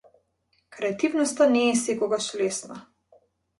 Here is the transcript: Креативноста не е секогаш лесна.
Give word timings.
Креативноста 0.77 1.47
не 1.55 1.61
е 1.75 1.77
секогаш 1.83 2.33
лесна. 2.43 2.83